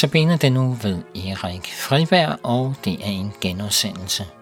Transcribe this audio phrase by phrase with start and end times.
[0.00, 4.39] Notabene den nu ved Erik Friberg, og det er en genudsendelse.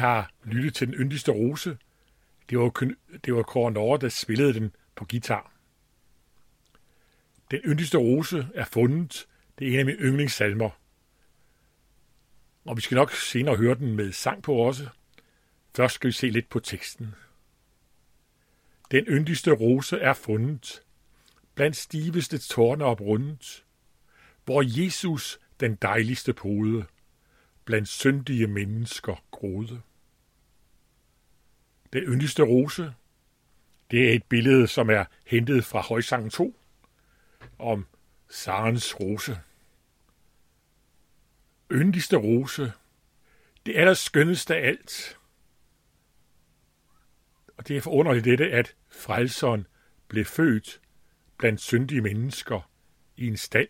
[0.00, 1.78] Har lyttet til den yndigste rose.
[2.50, 2.92] Det var,
[3.24, 5.52] det var Kåre Norge, der spillede den på guitar.
[7.50, 9.26] Den yndigste rose er fundet.
[9.58, 10.70] Det er en af mine yndlingssalmer.
[12.64, 14.88] Og vi skal nok senere høre den med sang på også.
[15.76, 17.14] Først skal vi se lidt på teksten.
[18.90, 20.82] Den yndigste rose er fundet,
[21.54, 23.64] blandt stiveste tårne oprundet,
[24.44, 26.84] hvor Jesus den dejligste pode,
[27.64, 29.80] blandt syndige mennesker grode.
[31.92, 32.94] Den yndigste rose,
[33.90, 36.56] det er et billede, som er hentet fra Højsang 2
[37.58, 37.86] om
[38.28, 39.38] Sarens rose.
[41.72, 42.72] Yndigste rose,
[43.66, 45.18] det er der skønneste af alt.
[47.56, 49.66] Og det er forunderligt dette, at frelseren
[50.08, 50.80] blev født
[51.38, 52.70] blandt syndige mennesker
[53.16, 53.68] i en stald.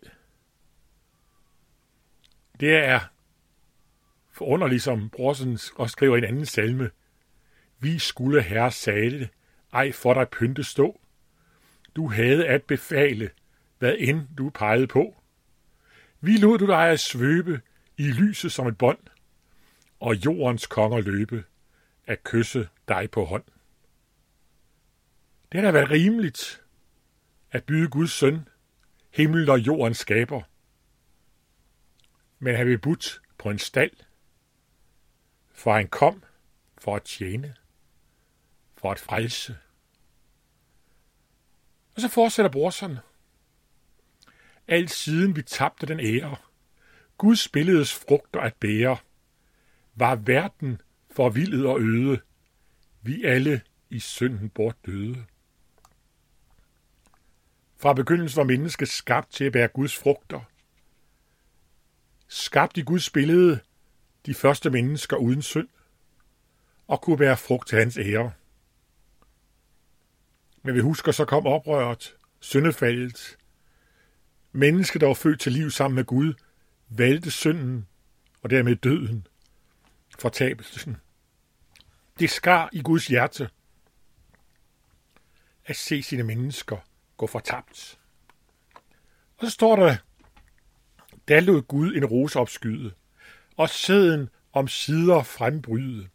[2.60, 3.00] Det er
[4.30, 6.90] forunderligt, som Brorsen også skriver i en anden salme.
[7.80, 9.28] Vi skulle herre sale,
[9.72, 11.00] ej for dig pynte stå.
[11.96, 13.30] Du havde at befale,
[13.78, 15.16] hvad end du pegede på.
[16.20, 17.60] Vi lod du dig at svøbe
[17.96, 18.98] i lyset som et bånd,
[20.00, 21.44] og jordens konger løbe
[22.06, 23.44] at kysse dig på hånd.
[25.52, 26.62] Det har da været rimeligt
[27.50, 28.48] at byde Guds søn,
[29.10, 30.42] himmel og jordens skaber.
[32.38, 33.96] Men han blev budt på en stald,
[35.52, 36.24] for han kom
[36.78, 37.54] for at tjene,
[38.80, 39.56] for at frelse.
[41.94, 42.98] Og så fortsætter brorsen.
[44.68, 46.36] Alt siden vi tabte den ære,
[47.18, 48.96] Guds billedes frugter at bære,
[49.94, 50.80] var verden
[51.10, 52.20] forvildet og øde,
[53.02, 53.60] vi alle
[53.90, 55.24] i synden bort døde.
[57.76, 60.40] Fra begyndelsen var mennesket skabt til at bære Guds frugter.
[62.28, 63.60] Skabt i Guds billede
[64.26, 65.68] de første mennesker uden synd,
[66.86, 68.32] og kunne bære frugt til hans ære.
[70.62, 73.36] Men vi husker, så kom oprøret, syndefaldet.
[74.52, 76.34] Mennesket, der var født til liv sammen med Gud,
[76.88, 77.86] valgte synden
[78.42, 79.26] og dermed døden,
[80.18, 80.96] fortabelsen.
[82.18, 83.50] Det skar i Guds hjerte
[85.66, 86.76] at se sine mennesker
[87.16, 87.98] gå fortabt.
[89.38, 89.96] Og så står der,
[91.28, 92.92] da lod Gud en rose opskyde,
[93.56, 96.08] og sæden om sider frembryde,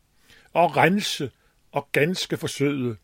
[0.53, 1.31] og rense
[1.71, 2.97] og ganske forsøde,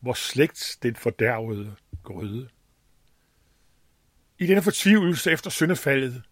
[0.00, 2.48] hvor slægt den fordærvede grøde.
[4.38, 6.22] I denne fortvivlelse efter syndefaldet,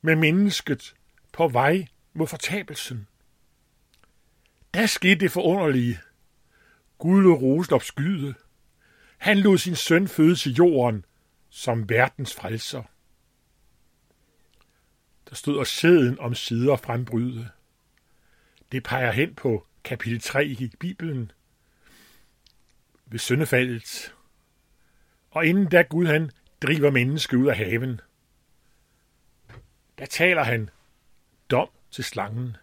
[0.00, 0.94] med mennesket
[1.32, 3.08] på vej mod fortabelsen,
[4.74, 6.00] der skete det forunderlige.
[6.98, 8.34] Gud lod rosen opskyde.
[9.18, 11.04] Han lod sin søn føde til jorden
[11.50, 12.82] som verdens frelser.
[15.28, 17.48] Der stod og sæden om sider frembryde.
[18.72, 21.32] Det peger hen på kapitel 3 i Bibelen
[23.12, 24.14] ved syndefaldet.
[25.30, 26.30] Og inden da Gud han
[26.62, 28.00] driver mennesket ud af haven,
[29.98, 30.70] der taler han
[31.50, 32.56] dom til slangen.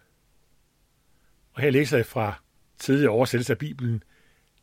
[1.52, 2.42] Og her læser jeg fra
[2.78, 4.02] tidligere oversættelse af Bibelen.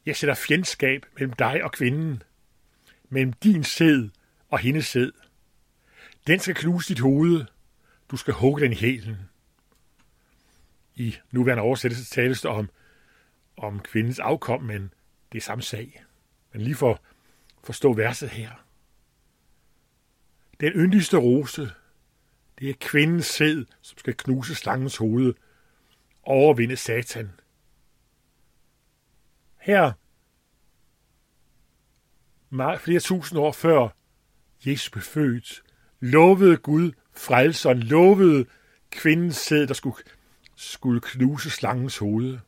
[0.06, 2.24] Jeg sætter fjendskab mellem dig og kvinden,
[3.10, 4.10] mellem din sæd
[4.50, 5.12] og hendes sæd.
[6.28, 7.46] Den skal knuse dit hoved,
[8.12, 9.18] du skal hugge den i hælen.
[10.96, 12.70] I nuværende oversættelse tales der om,
[13.58, 14.94] om kvindens afkom, men
[15.32, 16.04] det er samme sag.
[16.54, 17.00] Men lige for at
[17.64, 18.52] forstå verset her.
[20.60, 21.72] Den yndigste rose,
[22.60, 25.34] det er kvindens sæd, som skal knuse slangens hoved,
[26.24, 27.32] overvinde satan.
[29.58, 29.92] Her,
[32.80, 33.90] flere tusind år før
[34.66, 35.64] Jesus blev født,
[36.00, 38.46] lovede Gud frelseren, lovede
[38.92, 39.98] kvindens sæd, der skulle,
[40.56, 42.40] skulle knuse slangens hoved.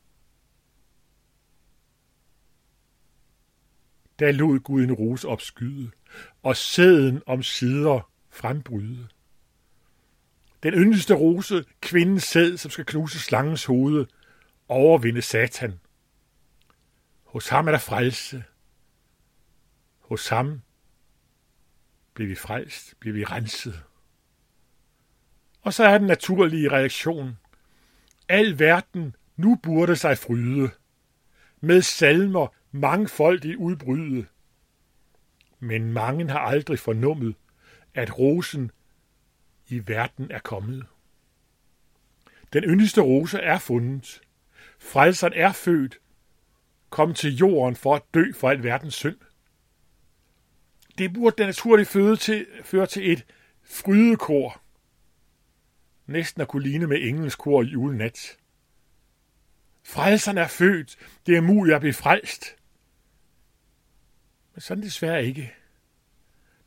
[4.19, 5.91] Der lod Gud en rose opskyde,
[6.43, 9.07] og sæden om sider frembryde.
[10.63, 14.05] Den yndeste rose, kvindens sæd, som skal knuse slangens hoved,
[14.67, 15.79] overvinde satan.
[17.23, 18.43] Hos ham er der frelse.
[19.99, 20.61] Hos ham
[22.13, 23.83] bliver vi frelst, bliver vi renset.
[25.61, 27.37] Og så er den naturlige reaktion.
[28.29, 30.69] Al verden nu burde sig fryde.
[31.61, 34.25] Med salmer mangfoldigt udbryde.
[35.59, 37.35] Men mange har aldrig fornummet,
[37.93, 38.71] at rosen
[39.67, 40.85] i verden er kommet.
[42.53, 44.21] Den yndigste rose er fundet.
[44.79, 45.99] Frelseren er født,
[46.89, 49.17] kom til jorden for at dø for al verdens synd.
[50.97, 53.25] Det burde den naturlige føde til, føre til et
[53.63, 54.61] frydekor.
[56.07, 58.37] Næsten at kunne ligne med engelsk kor i julenat.
[59.83, 60.97] Frelseren er født.
[61.25, 62.55] Det er muligt at blive frelst.
[64.59, 65.53] Men sådan desværre ikke.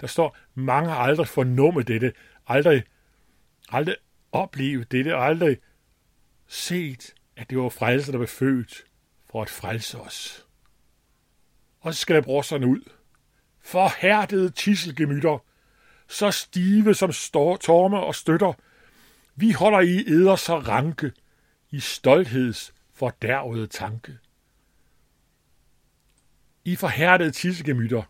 [0.01, 2.13] Der står, mange har aldrig fornummet dette,
[2.47, 2.85] aldrig,
[3.69, 3.97] aldrig
[4.33, 5.59] oplevet dette, aldrig
[6.47, 8.85] set, at det var frelser, der var født
[9.31, 10.47] for at frelse os.
[11.81, 12.91] Og så skal der bruge sådan ud.
[13.61, 15.39] Forhærdede tisselgemytter,
[16.09, 18.53] så stive som står, torme og støtter,
[19.37, 21.13] vi holder i eder så ranke,
[21.71, 24.19] i stoltheds fordærvede tanke.
[26.65, 28.03] I forhærdede tissegemytter.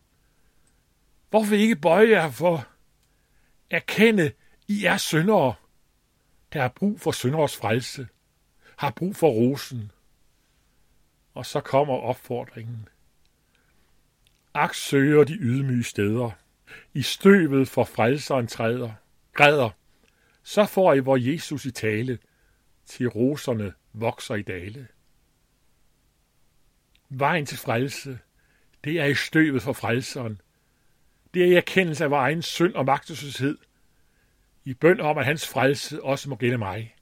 [1.31, 2.67] hvorfor ikke bøje jer for
[3.71, 4.33] erkende,
[4.69, 5.55] I er syndere,
[6.53, 8.09] der har brug for synderes frelse,
[8.77, 9.93] har brug for rosen,
[11.35, 12.89] og så kommer opfordringen.
[14.55, 16.31] Ak søger de ydmyge steder,
[16.95, 18.93] i støvet for frelseren træder,
[19.33, 19.71] græder,
[20.43, 22.19] så får I hvor Jesus i tale,
[22.85, 24.89] til roserne vokser i dale.
[27.09, 28.19] Vejen til frelse,
[28.85, 30.41] det er i støvet for frelseren.
[31.35, 33.59] Det er i erkendelse af vores egen synd og magtesløshed.
[34.65, 36.95] I bøn om, at hans frelse også må gælde mig.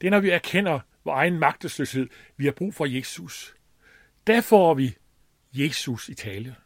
[0.00, 2.08] Det er, når vi erkender, vores egen magtesløshed.
[2.36, 3.54] Vi har brug for Jesus.
[4.26, 4.96] Der får vi
[5.52, 6.56] Jesus i tale.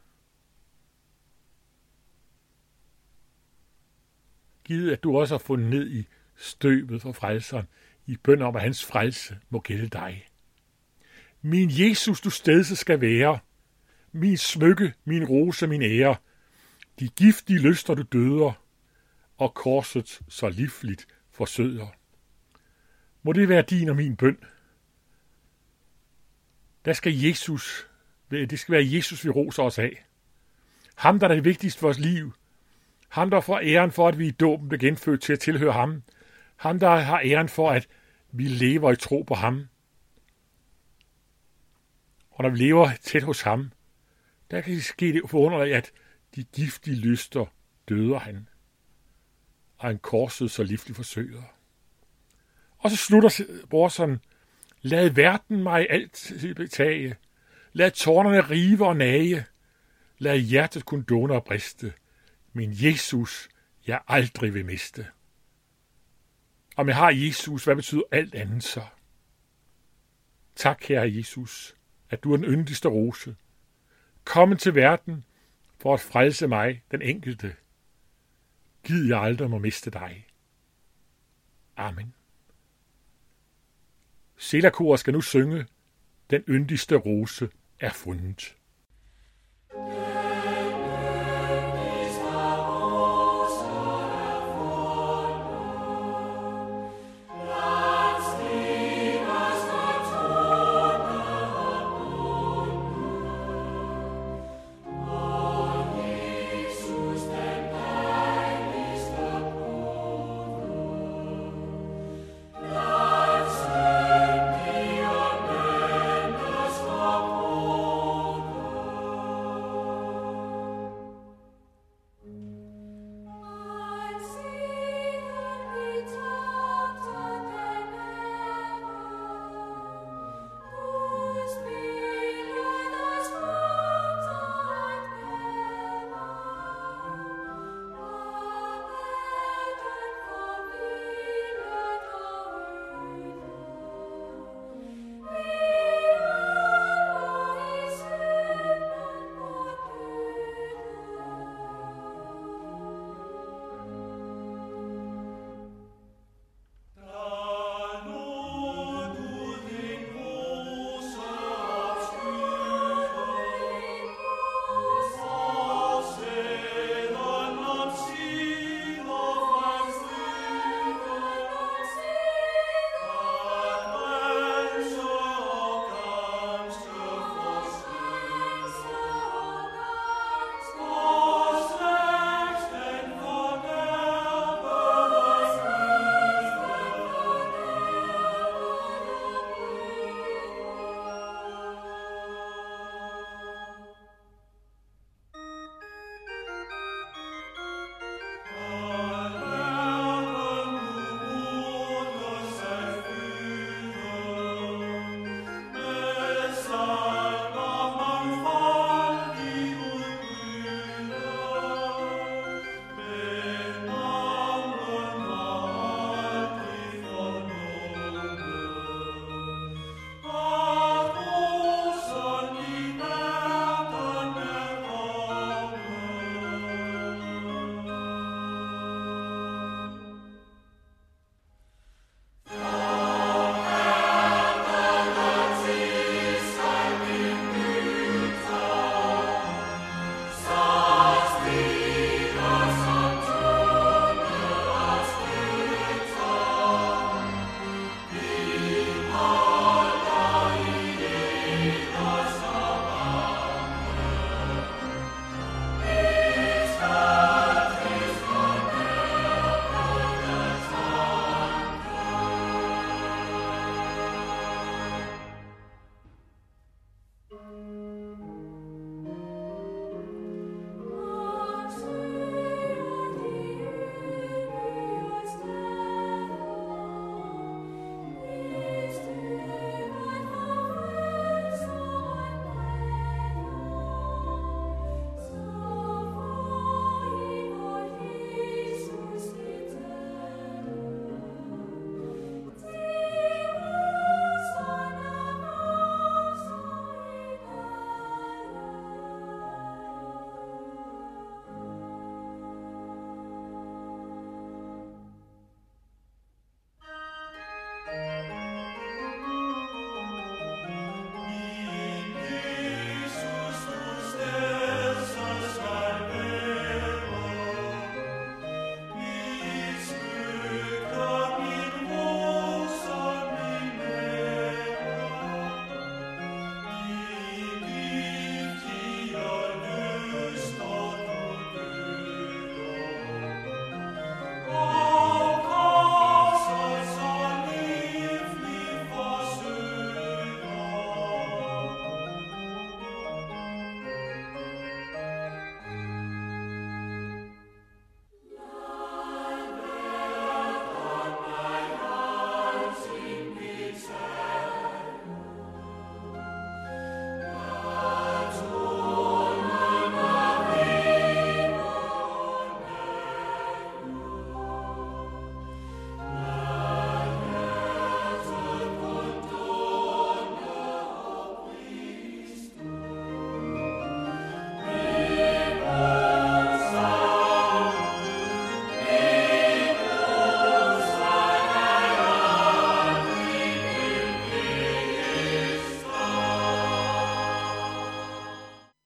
[4.64, 6.06] Givet, at du også har fundet ned i
[6.36, 7.66] støvet for frelseren,
[8.06, 10.29] i bøn om, at hans frelse må gælde dig.
[11.42, 13.38] Min Jesus, du stedse skal være,
[14.12, 16.16] min smykke, min rose, min ære,
[17.00, 18.64] de giftige lyster du døder,
[19.38, 21.86] og korset så livligt forsøger.
[23.22, 24.38] Må det være din og min bøn.
[26.84, 27.88] Der skal Jesus,
[28.30, 30.04] øh, det skal være Jesus, vi roser os af.
[30.94, 32.32] Ham, der er det vigtigste for vores liv.
[33.08, 36.02] Ham, der får æren for, at vi i dåben blev genfødt til at tilhøre ham.
[36.56, 37.88] Ham, der har æren for, at
[38.32, 39.68] vi lever i tro på ham.
[42.40, 43.72] Og når vi lever tæt hos ham,
[44.50, 45.92] der kan det ske det forunderligt, at
[46.34, 47.46] de giftige lyster
[47.88, 48.48] døder han,
[49.76, 51.42] og han korset så livligt forsøger.
[52.78, 54.20] Og så slutter brorsen,
[54.82, 57.16] lad verden mig alt betage,
[57.72, 59.44] lad tårnerne rive og nage,
[60.18, 61.92] lad hjertet kun dåne og briste,
[62.52, 63.48] min Jesus,
[63.86, 65.06] jeg aldrig vil miste.
[66.76, 68.82] Om jeg har Jesus, hvad betyder alt andet så?
[70.56, 71.74] Tak, kære Jesus,
[72.10, 73.36] at du er den yndigste rose.
[74.24, 75.24] Kom til verden
[75.78, 77.56] for at frelse mig, den enkelte.
[78.82, 80.26] Gid jeg aldrig må miste dig.
[81.76, 82.14] Amen.
[84.36, 85.66] Selakor skal nu synge,
[86.30, 87.50] den yndigste rose
[87.80, 88.56] er fundet.